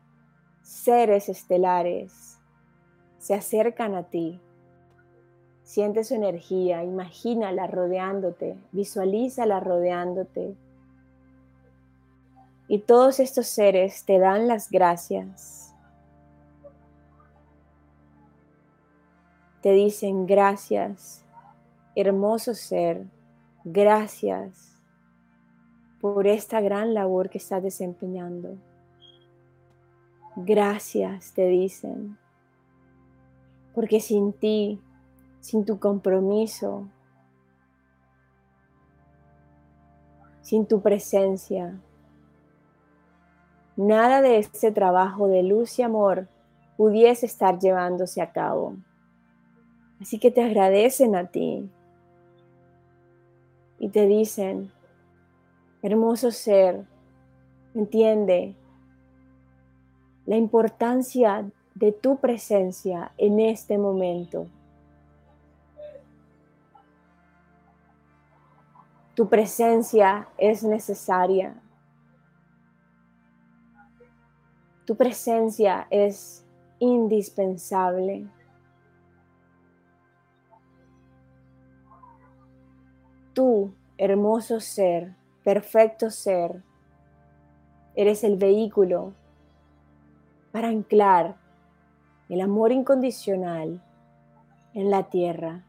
seres 0.63 1.29
estelares, 1.29 2.39
se 3.19 3.35
acercan 3.35 3.93
a 3.93 4.09
ti. 4.09 4.41
Siente 5.61 6.03
su 6.03 6.15
energía, 6.15 6.83
imagínala 6.83 7.67
rodeándote, 7.67 8.57
visualízala 8.71 9.59
rodeándote. 9.59 10.55
Y 12.67 12.79
todos 12.79 13.19
estos 13.19 13.45
seres 13.45 14.03
te 14.03 14.17
dan 14.17 14.47
las 14.47 14.71
gracias. 14.71 15.75
Te 19.61 19.73
dicen 19.73 20.25
gracias, 20.25 21.23
hermoso 21.95 22.55
ser, 22.55 23.05
gracias 23.63 24.74
por 26.01 26.27
esta 26.27 26.61
gran 26.61 26.93
labor 26.93 27.29
que 27.29 27.37
estás 27.37 27.63
desempeñando. 27.63 28.57
Gracias, 30.35 31.31
te 31.33 31.47
dicen, 31.47 32.17
porque 33.73 33.99
sin 33.99 34.33
ti, 34.33 34.81
sin 35.39 35.65
tu 35.65 35.79
compromiso, 35.79 36.87
sin 40.41 40.65
tu 40.65 40.81
presencia, 40.81 41.79
nada 43.75 44.21
de 44.21 44.37
este 44.37 44.71
trabajo 44.71 45.27
de 45.27 45.43
luz 45.43 45.79
y 45.79 45.83
amor 45.83 46.27
pudiese 46.77 47.25
estar 47.25 47.59
llevándose 47.59 48.21
a 48.21 48.31
cabo. 48.31 48.75
Así 50.01 50.19
que 50.19 50.31
te 50.31 50.43
agradecen 50.43 51.15
a 51.15 51.27
ti 51.27 51.69
y 53.79 53.89
te 53.89 54.05
dicen, 54.05 54.71
Hermoso 55.85 56.31
ser, 56.31 56.83
entiende 57.75 58.55
la 60.25 60.35
importancia 60.35 61.47
de 61.75 61.91
tu 61.91 62.17
presencia 62.17 63.11
en 63.19 63.39
este 63.39 63.77
momento. 63.77 64.47
Tu 69.13 69.29
presencia 69.29 70.27
es 70.39 70.63
necesaria. 70.63 71.53
Tu 74.87 74.95
presencia 74.97 75.85
es 75.91 76.43
indispensable. 76.79 78.27
Tú, 83.35 83.71
hermoso 83.99 84.59
ser, 84.59 85.13
perfecto 85.45 86.09
ser, 86.09 86.63
eres 87.93 88.23
el 88.23 88.35
vehículo 88.35 89.13
para 90.51 90.69
anclar 90.69 91.35
el 92.29 92.41
amor 92.41 92.71
incondicional 92.71 93.79
en 94.73 94.89
la 94.89 95.03
tierra. 95.03 95.63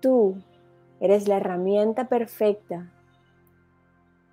Tú 0.00 0.36
eres 1.00 1.26
la 1.26 1.38
herramienta 1.38 2.06
perfecta 2.08 2.92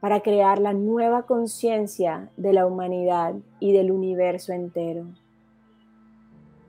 para 0.01 0.19
crear 0.19 0.59
la 0.59 0.73
nueva 0.73 1.25
conciencia 1.25 2.29
de 2.35 2.51
la 2.51 2.65
humanidad 2.65 3.33
y 3.61 3.71
del 3.71 3.91
universo 3.91 4.51
entero. 4.51 5.05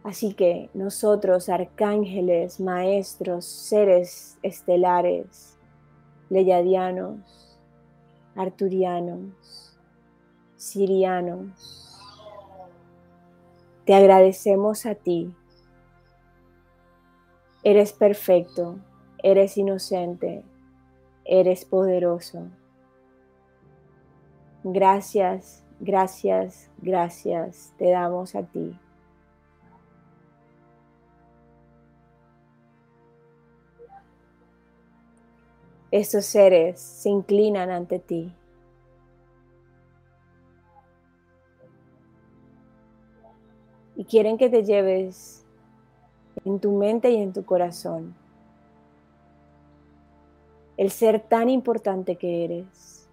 Así 0.06 0.34
que 0.34 0.70
nosotros, 0.72 1.48
arcángeles, 1.48 2.60
maestros, 2.60 3.44
seres 3.44 4.38
estelares, 4.40 5.58
leyadianos, 6.30 7.58
arturianos, 8.36 9.76
sirianos, 10.54 11.98
te 13.84 13.94
agradecemos 13.94 14.86
a 14.86 14.94
ti. 14.94 15.34
Eres 17.64 17.92
perfecto, 17.92 18.78
eres 19.24 19.58
inocente, 19.58 20.44
eres 21.24 21.64
poderoso. 21.64 22.46
Gracias, 24.62 25.64
gracias, 25.80 26.70
gracias 26.78 27.74
te 27.76 27.90
damos 27.90 28.36
a 28.36 28.44
ti. 28.44 28.78
Estos 35.98 36.26
seres 36.26 36.80
se 36.80 37.08
inclinan 37.08 37.70
ante 37.70 37.98
ti. 37.98 38.32
Y 43.96 44.04
quieren 44.04 44.36
que 44.36 44.50
te 44.50 44.62
lleves 44.64 45.44
en 46.44 46.60
tu 46.60 46.72
mente 46.72 47.10
y 47.10 47.16
en 47.16 47.32
tu 47.32 47.44
corazón 47.44 48.14
el 50.76 50.90
ser 50.90 51.20
tan 51.20 51.48
importante 51.48 52.16
que 52.16 52.44
eres. 52.44 53.08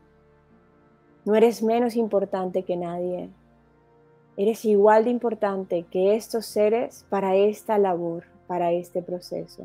No 1.25 1.35
eres 1.35 1.63
menos 1.63 1.95
importante 1.95 2.63
que 2.63 2.75
nadie. 2.75 3.29
Eres 4.35 4.65
igual 4.65 5.05
de 5.05 5.11
importante 5.11 5.85
que 5.89 6.15
estos 6.15 6.45
seres 6.45 7.05
para 7.09 7.35
esta 7.35 7.77
labor, 7.77 8.25
para 8.47 8.71
este 8.73 9.01
proceso. 9.01 9.63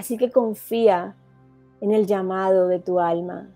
Así 0.00 0.16
que 0.16 0.30
confía 0.30 1.14
en 1.82 1.92
el 1.92 2.06
llamado 2.06 2.68
de 2.68 2.78
tu 2.78 3.00
alma. 3.00 3.50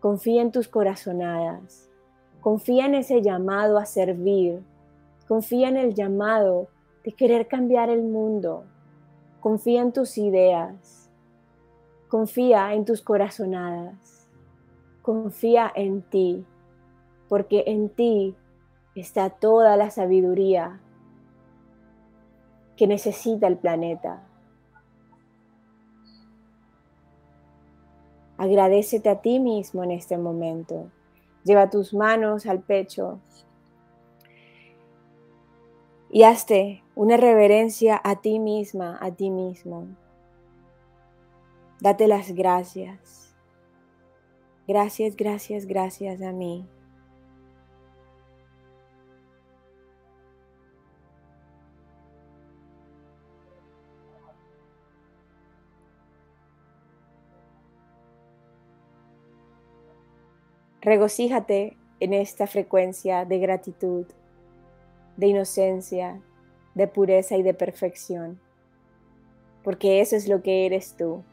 Confía 0.00 0.42
en 0.42 0.52
tus 0.52 0.68
corazonadas. 0.68 1.88
Confía 2.42 2.84
en 2.84 2.94
ese 2.94 3.22
llamado 3.22 3.78
a 3.78 3.86
servir. 3.86 4.62
Confía 5.26 5.70
en 5.70 5.78
el 5.78 5.94
llamado 5.94 6.68
de 7.04 7.12
querer 7.12 7.48
cambiar 7.48 7.88
el 7.88 8.02
mundo. 8.02 8.64
Confía 9.40 9.80
en 9.80 9.92
tus 9.94 10.18
ideas. 10.18 11.10
Confía 12.08 12.74
en 12.74 12.84
tus 12.84 13.00
corazonadas. 13.00 14.28
Confía 15.00 15.72
en 15.74 16.02
ti, 16.02 16.44
porque 17.30 17.64
en 17.66 17.88
ti 17.88 18.36
está 18.94 19.30
toda 19.30 19.78
la 19.78 19.88
sabiduría 19.88 20.80
que 22.76 22.86
necesita 22.86 23.46
el 23.46 23.56
planeta. 23.56 24.22
Agradecete 28.38 29.08
a 29.08 29.20
ti 29.20 29.40
mismo 29.40 29.82
en 29.84 29.92
este 29.92 30.18
momento. 30.18 30.90
Lleva 31.44 31.70
tus 31.70 31.94
manos 31.94 32.46
al 32.46 32.60
pecho 32.60 33.20
y 36.10 36.22
hazte 36.22 36.82
una 36.94 37.16
reverencia 37.16 38.00
a 38.02 38.20
ti 38.20 38.38
misma, 38.38 38.98
a 39.00 39.10
ti 39.10 39.30
mismo. 39.30 39.86
Date 41.80 42.08
las 42.08 42.32
gracias. 42.32 43.34
Gracias, 44.66 45.14
gracias, 45.14 45.66
gracias 45.66 46.22
a 46.22 46.32
mí. 46.32 46.66
Regocíjate 60.86 61.76
en 61.98 62.12
esta 62.12 62.46
frecuencia 62.46 63.24
de 63.24 63.40
gratitud, 63.40 64.06
de 65.16 65.26
inocencia, 65.26 66.22
de 66.76 66.86
pureza 66.86 67.36
y 67.36 67.42
de 67.42 67.54
perfección, 67.54 68.38
porque 69.64 70.00
eso 70.00 70.14
es 70.14 70.28
lo 70.28 70.42
que 70.42 70.64
eres 70.64 70.94
tú. 70.96 71.24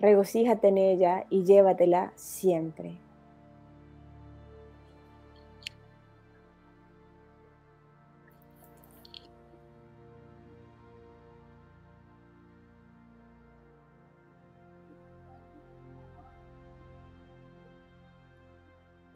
Regocíjate 0.00 0.66
en 0.66 0.78
ella 0.78 1.26
y 1.30 1.44
llévatela 1.44 2.12
siempre. 2.16 2.96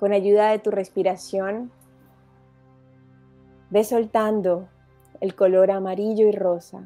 Con 0.03 0.13
ayuda 0.13 0.51
de 0.51 0.59
tu 0.59 0.73
respiración, 0.73 1.71
ve 3.71 3.85
soltando 3.85 4.69
el 5.21 5.37
color 5.37 5.71
amarillo 5.71 6.27
y 6.27 6.33
rosa. 6.33 6.83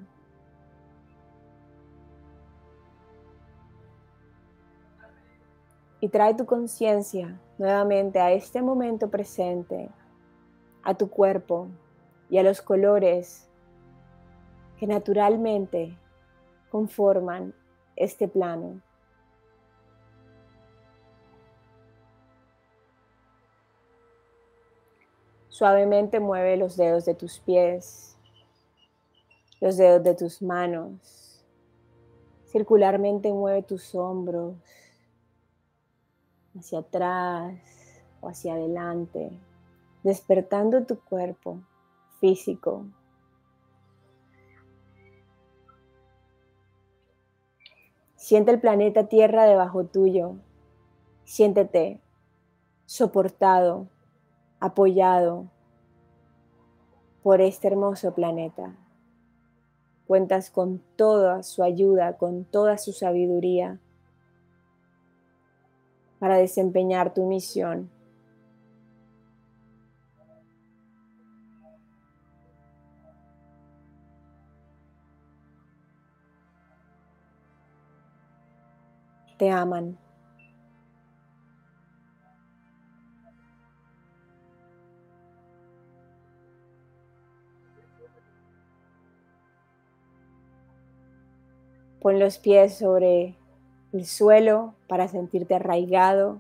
Y 5.98 6.10
trae 6.10 6.34
tu 6.34 6.44
conciencia 6.44 7.40
nuevamente 7.56 8.20
a 8.20 8.32
este 8.32 8.60
momento 8.60 9.08
presente, 9.08 9.88
a 10.82 10.92
tu 10.92 11.08
cuerpo 11.08 11.68
y 12.28 12.36
a 12.36 12.42
los 12.42 12.60
colores 12.60 13.48
que 14.76 14.86
naturalmente 14.86 15.96
conforman 16.70 17.54
este 17.96 18.28
plano. 18.28 18.82
Suavemente 25.56 26.20
mueve 26.20 26.58
los 26.58 26.76
dedos 26.76 27.06
de 27.06 27.14
tus 27.14 27.38
pies, 27.38 28.18
los 29.58 29.78
dedos 29.78 30.02
de 30.04 30.14
tus 30.14 30.42
manos. 30.42 31.46
Circularmente 32.44 33.32
mueve 33.32 33.62
tus 33.62 33.94
hombros 33.94 34.54
hacia 36.58 36.80
atrás 36.80 37.54
o 38.20 38.28
hacia 38.28 38.52
adelante, 38.52 39.30
despertando 40.02 40.84
tu 40.84 41.00
cuerpo 41.00 41.62
físico. 42.20 42.84
Siente 48.14 48.50
el 48.50 48.60
planeta 48.60 49.08
Tierra 49.08 49.46
debajo 49.46 49.86
tuyo. 49.86 50.34
Siéntete 51.24 51.98
soportado, 52.84 53.88
apoyado 54.60 55.46
por 57.22 57.40
este 57.40 57.68
hermoso 57.68 58.14
planeta. 58.14 58.74
Cuentas 60.06 60.50
con 60.50 60.80
toda 60.96 61.42
su 61.42 61.62
ayuda, 61.62 62.16
con 62.16 62.44
toda 62.44 62.78
su 62.78 62.92
sabiduría 62.92 63.80
para 66.18 66.36
desempeñar 66.36 67.12
tu 67.12 67.26
misión. 67.26 67.90
Te 79.38 79.50
aman. 79.50 79.98
Pon 92.06 92.20
los 92.20 92.38
pies 92.38 92.78
sobre 92.78 93.34
el 93.92 94.06
suelo 94.06 94.76
para 94.86 95.08
sentirte 95.08 95.56
arraigado. 95.56 96.38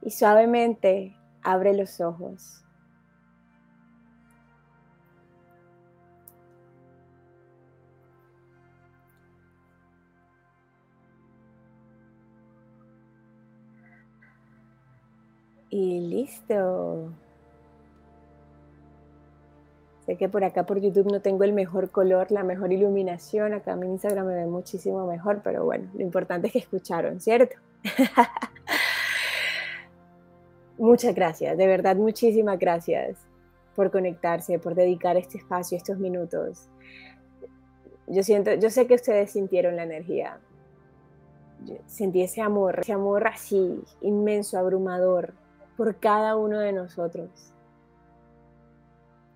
Y 0.00 0.10
suavemente 0.12 1.16
abre 1.42 1.74
los 1.74 2.00
ojos. 2.00 2.64
Y 15.68 15.98
listo. 15.98 17.10
Sé 20.06 20.16
que 20.16 20.28
por 20.28 20.44
acá 20.44 20.66
por 20.66 20.80
YouTube 20.80 21.10
no 21.10 21.20
tengo 21.20 21.44
el 21.44 21.54
mejor 21.54 21.90
color, 21.90 22.30
la 22.30 22.44
mejor 22.44 22.72
iluminación. 22.72 23.54
Acá 23.54 23.72
en 23.72 23.84
Instagram 23.84 24.26
me 24.26 24.34
ve 24.34 24.46
muchísimo 24.46 25.06
mejor, 25.06 25.40
pero 25.42 25.64
bueno, 25.64 25.90
lo 25.94 26.02
importante 26.02 26.48
es 26.48 26.52
que 26.52 26.58
escucharon, 26.58 27.20
¿cierto? 27.20 27.56
Muchas 30.78 31.14
gracias, 31.14 31.56
de 31.56 31.68
verdad 31.68 31.94
muchísimas 31.94 32.58
gracias 32.58 33.16
por 33.76 33.92
conectarse, 33.92 34.58
por 34.58 34.74
dedicar 34.74 35.16
este 35.16 35.38
espacio, 35.38 35.76
estos 35.76 35.98
minutos. 35.98 36.68
Yo 38.08 38.24
siento, 38.24 38.54
yo 38.54 38.70
sé 38.70 38.88
que 38.88 38.94
ustedes 38.94 39.30
sintieron 39.30 39.76
la 39.76 39.84
energía. 39.84 40.40
sentí 41.86 42.22
ese 42.22 42.40
amor, 42.40 42.80
ese 42.80 42.92
amor 42.92 43.28
así 43.28 43.80
inmenso, 44.00 44.58
abrumador 44.58 45.32
por 45.76 45.94
cada 45.96 46.36
uno 46.36 46.58
de 46.58 46.72
nosotros 46.72 47.53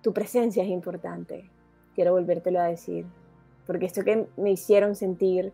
tu 0.01 0.13
presencia 0.13 0.63
es 0.63 0.69
importante. 0.69 1.49
Quiero 1.95 2.13
volvértelo 2.13 2.59
a 2.59 2.65
decir. 2.65 3.05
Porque 3.67 3.85
esto 3.85 4.03
que 4.03 4.27
me 4.37 4.51
hicieron 4.51 4.95
sentir, 4.95 5.51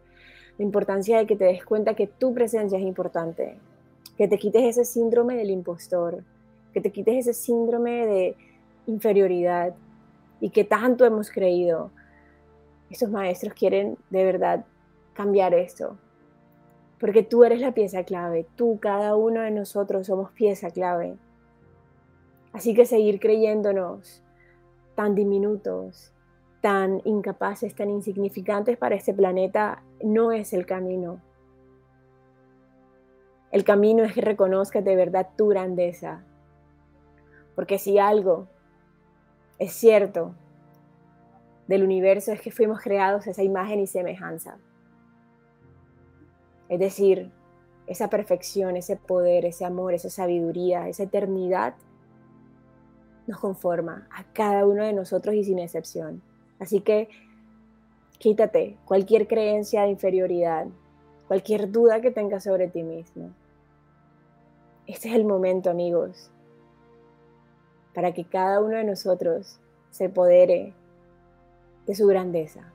la 0.58 0.64
importancia 0.64 1.18
de 1.18 1.26
que 1.26 1.36
te 1.36 1.46
des 1.46 1.66
cuenta 1.66 1.96
que 1.96 2.08
tu 2.08 2.34
presencia 2.34 2.78
es 2.78 2.86
importante. 2.86 3.58
Que 4.18 4.28
te 4.28 4.38
quites 4.38 4.64
ese 4.64 4.86
síndrome 4.86 5.36
del 5.36 5.50
impostor. 5.50 6.24
Que 6.74 6.82
te 6.82 6.92
quites 6.92 7.28
ese 7.28 7.34
síndrome 7.34 8.06
de 8.06 8.36
inferioridad. 8.88 9.74
Y 10.40 10.52
que 10.52 10.64
tanto 10.64 11.06
hemos 11.06 11.32
creído. 11.32 11.90
Esos 12.90 13.10
maestros 13.10 13.54
quieren 13.54 13.98
de 14.12 14.24
verdad 14.24 14.66
cambiar 15.14 15.54
esto. 15.56 15.98
Porque 17.00 17.24
tú 17.24 17.44
eres 17.44 17.60
la 17.60 17.74
pieza 17.74 18.04
clave. 18.04 18.46
Tú, 18.56 18.80
cada 18.80 19.16
uno 19.16 19.42
de 19.42 19.52
nosotros 19.52 20.08
somos 20.08 20.32
pieza 20.32 20.70
clave. 20.70 21.16
Así 22.54 22.74
que 22.74 22.86
seguir 22.86 23.20
creyéndonos 23.20 24.22
tan 24.96 25.16
diminutos, 25.16 26.14
tan 26.62 27.02
incapaces, 27.06 27.76
tan 27.76 27.90
insignificantes 27.90 28.78
para 28.78 28.96
este 28.96 29.14
planeta, 29.14 29.84
no 30.04 30.32
es 30.32 30.54
el 30.54 30.66
camino. 30.66 31.22
El 33.52 33.64
camino 33.64 34.04
es 34.04 34.14
que 34.14 34.22
reconozcas 34.22 34.84
de 34.84 34.96
verdad 34.96 35.30
tu 35.38 35.50
grandeza. 35.50 36.24
Porque 37.56 37.78
si 37.78 38.00
algo 38.00 38.48
es 39.60 39.74
cierto 39.74 40.36
del 41.68 41.84
universo 41.84 42.32
es 42.32 42.42
que 42.42 42.52
fuimos 42.52 42.82
creados 42.82 43.28
esa 43.28 43.44
imagen 43.44 43.80
y 43.80 43.88
semejanza. 43.88 44.58
Es 46.68 46.80
decir, 46.80 47.32
esa 47.88 48.10
perfección, 48.10 48.76
ese 48.76 48.96
poder, 48.96 49.46
ese 49.46 49.66
amor, 49.66 49.94
esa 49.94 50.10
sabiduría, 50.10 50.88
esa 50.88 51.04
eternidad 51.04 51.76
nos 53.28 53.40
conforma 53.40 54.08
a 54.12 54.24
cada 54.34 54.66
uno 54.66 54.84
de 54.84 54.94
nosotros 54.94 55.36
y 55.36 55.44
sin 55.44 55.60
excepción. 55.60 56.22
Así 56.60 56.82
que 56.82 57.10
quítate 58.18 58.78
cualquier 58.86 59.28
creencia 59.28 59.84
de 59.84 59.90
inferioridad, 59.90 60.68
cualquier 61.28 61.72
duda 61.72 62.02
que 62.02 62.12
tengas 62.12 62.44
sobre 62.44 62.68
ti 62.68 62.84
mismo. 62.84 63.32
Este 64.88 65.10
es 65.10 65.16
el 65.16 65.26
momento, 65.26 65.70
amigos, 65.70 66.30
para 67.94 68.14
que 68.14 68.26
cada 68.26 68.62
uno 68.62 68.78
de 68.78 68.84
nosotros 68.84 69.60
se 69.90 70.10
podere 70.10 70.74
de 71.88 71.96
su 71.96 72.08
grandeza 72.08 72.72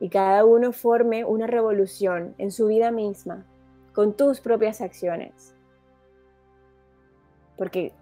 y 0.00 0.08
cada 0.08 0.44
uno 0.44 0.72
forme 0.72 1.24
una 1.24 1.46
revolución 1.46 2.34
en 2.38 2.50
su 2.50 2.66
vida 2.66 2.90
misma 2.90 3.46
con 3.92 4.14
tus 4.14 4.40
propias 4.40 4.80
acciones. 4.80 5.54
Porque 7.56 7.92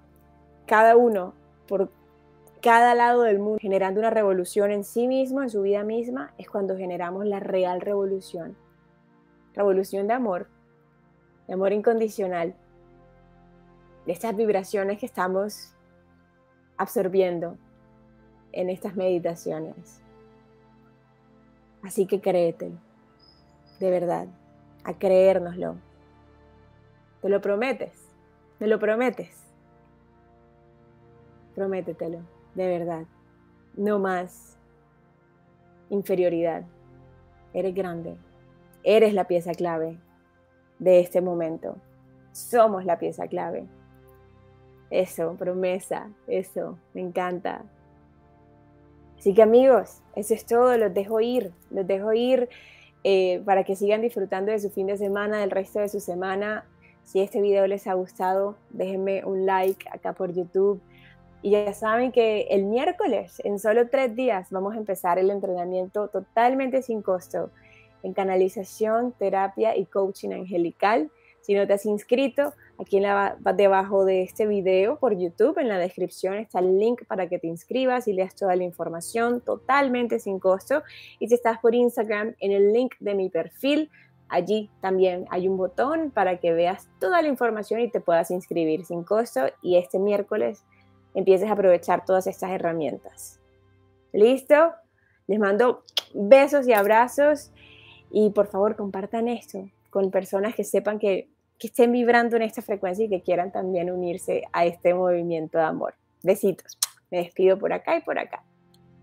cada 0.73 0.97
uno, 0.97 1.35
por 1.69 1.91
cada 2.63 2.95
lado 2.95 3.25
del 3.25 3.39
mundo 3.39 3.59
generando 3.61 4.01
una 4.01 4.09
revolución 4.09 4.71
en 4.71 4.85
sí 4.85 5.07
mismo, 5.07 5.43
en 5.43 5.51
su 5.51 5.61
vida 5.61 5.85
misma, 5.85 6.33
es 6.39 6.49
cuando 6.49 6.79
generamos 6.79 7.27
la 7.27 7.41
real 7.41 7.83
revolución. 7.83 8.57
Revolución 9.53 10.07
de 10.07 10.15
amor, 10.15 10.49
de 11.47 11.53
amor 11.53 11.75
incondicional, 11.75 12.55
de 14.07 14.13
estas 14.13 14.35
vibraciones 14.35 14.99
que 14.99 15.05
estamos 15.05 15.75
absorbiendo 16.79 17.59
en 18.53 18.71
estas 18.71 18.97
meditaciones. 18.97 20.01
Así 21.83 22.07
que 22.07 22.23
créetelo, 22.23 22.79
de 23.79 23.91
verdad, 23.91 24.27
a 24.85 24.95
creérnoslo. 24.95 25.77
Te 27.21 27.29
lo 27.29 27.43
prometes, 27.43 27.93
me 28.59 28.69
lo 28.69 28.79
prometes. 28.79 29.42
Prométetelo, 31.55 32.21
de 32.55 32.67
verdad. 32.67 33.05
No 33.77 33.99
más 33.99 34.59
inferioridad. 35.91 36.65
Eres 37.53 37.75
grande. 37.75 38.17
Eres 38.83 39.15
la 39.15 39.27
pieza 39.27 39.53
clave 39.53 39.99
de 40.79 41.01
este 41.01 41.21
momento. 41.21 41.77
Somos 42.33 42.85
la 42.85 42.99
pieza 42.99 43.29
clave. 43.29 43.67
Eso, 44.91 45.37
promesa, 45.39 46.11
eso, 46.27 46.79
me 46.93 47.01
encanta. 47.01 47.63
Así 49.19 49.35
que 49.35 49.43
amigos, 49.43 50.03
eso 50.17 50.35
es 50.35 50.45
todo, 50.45 50.77
los 50.77 50.93
dejo 50.93 51.21
ir, 51.21 51.53
los 51.71 51.87
dejo 51.87 52.13
ir 52.13 52.49
eh, 53.05 53.41
para 53.45 53.65
que 53.65 53.77
sigan 53.77 54.03
disfrutando 54.03 54.51
de 54.53 54.59
su 54.59 54.71
fin 54.71 54.89
de 54.89 54.97
semana, 54.97 55.41
del 55.41 55.51
resto 55.51 55.79
de 55.79 55.89
su 55.89 56.01
semana. 56.01 56.65
Si 57.05 57.21
este 57.21 57.41
video 57.41 57.67
les 57.67 57.87
ha 57.87 57.95
gustado, 57.95 58.57
déjenme 58.71 59.25
un 59.25 59.47
like 59.47 59.89
acá 59.91 60.13
por 60.13 60.33
YouTube. 60.33 60.81
Y 61.43 61.51
ya 61.51 61.75
saben 61.75 62.13
que 62.13 62.43
el 62.51 62.65
miércoles, 62.65 63.43
en 63.45 63.59
solo 63.59 63.89
tres 63.89 64.15
días, 64.15 64.49
vamos 64.51 64.75
a 64.75 64.79
empezar 64.79 65.19
el 65.19 65.29
entrenamiento 65.31 66.09
totalmente 66.09 66.83
sin 66.83 67.03
costo 67.03 67.51
en 68.05 68.13
canalización, 68.15 69.13
terapia 69.13 69.77
y 69.77 69.87
coaching 69.87 70.31
angelical. 70.31 71.11
Si 71.41 71.55
no 71.55 71.67
te 71.67 71.73
has 71.73 71.87
inscrito, 71.87 72.53
aquí 72.79 72.99
en 72.99 73.05
la, 73.05 73.37
debajo 73.57 74.05
de 74.05 74.23
este 74.23 74.47
video 74.47 74.99
por 74.99 75.19
YouTube, 75.19 75.59
en 75.59 75.69
la 75.69 75.79
descripción 75.79 76.35
está 76.35 76.61
el 76.61 76.79
link 76.79 77.05
para 77.07 77.29
que 77.29 77.41
te 77.41 77.49
inscribas 77.49 78.07
y 78.07 78.13
leas 78.13 78.37
toda 78.37 78.55
la 78.55 78.63
información 78.63 79.41
totalmente 79.41 80.21
sin 80.21 80.39
costo. 80.39 80.83
Y 81.19 81.29
si 81.29 81.35
estás 81.35 81.59
por 81.59 81.75
Instagram, 81.75 82.37
en 82.39 82.53
el 82.53 82.73
link 82.73 82.95
de 83.01 83.15
mi 83.15 83.29
perfil, 83.29 83.91
allí 84.29 84.71
también 84.81 85.27
hay 85.31 85.49
un 85.49 85.57
botón 85.57 86.13
para 86.13 86.39
que 86.39 86.53
veas 86.53 86.89
toda 87.01 87.21
la 87.23 87.29
información 87.29 87.81
y 87.81 87.91
te 87.91 88.01
puedas 88.01 88.31
inscribir 88.31 88.85
sin 88.85 89.03
costo. 89.03 89.47
Y 89.63 89.79
este 89.79 89.99
miércoles 89.99 90.65
empieces 91.15 91.49
a 91.49 91.53
aprovechar 91.53 92.05
todas 92.05 92.27
estas 92.27 92.51
herramientas. 92.51 93.41
¿Listo? 94.13 94.73
Les 95.27 95.39
mando 95.39 95.85
besos 96.15 96.67
y 96.67 96.73
abrazos 96.73 97.51
y 98.11 98.31
por 98.31 98.47
favor 98.47 98.77
compartan 98.77 99.29
esto 99.29 99.69
con 99.91 100.11
personas 100.11 100.55
que 100.55 100.65
sepan 100.65 100.99
que, 100.99 101.29
que 101.59 101.69
estén 101.69 101.93
vibrando 101.93 102.37
en 102.37 102.43
esta 102.43 102.63
frecuencia 102.63 103.05
y 103.05 103.09
que 103.09 103.23
quieran 103.23 103.53
también 103.53 103.91
unirse 103.91 104.43
a 104.53 104.65
este 104.65 104.95
movimiento 104.95 105.59
de 105.59 105.65
amor. 105.65 105.95
Besitos. 106.23 106.79
Me 107.11 107.19
despido 107.19 107.59
por 107.59 107.73
acá 107.73 107.97
y 107.97 108.01
por 108.01 108.19
acá. 108.19 108.43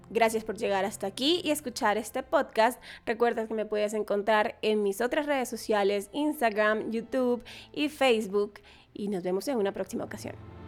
Gracias 0.10 0.44
por 0.44 0.58
llegar 0.58 0.86
hasta 0.86 1.06
aquí 1.06 1.42
y 1.44 1.52
escuchar 1.52 1.98
este 1.98 2.24
podcast. 2.24 2.82
Recuerda 3.06 3.48
que 3.48 3.54
me 3.54 3.66
puedes 3.66 3.94
encontrar 3.94 4.58
en 4.64 4.82
mis 4.82 5.02
otras 5.02 5.28
redes 5.28 5.48
sociales, 5.48 6.10
Instagram, 6.14 6.90
YouTube 6.90 7.44
y 7.72 7.90
Facebook. 7.90 8.56
Y 8.94 9.10
nos 9.10 9.24
vemos 9.24 9.48
en 9.48 9.58
una 9.58 9.72
próxima 9.72 10.04
ocasión. 10.04 10.59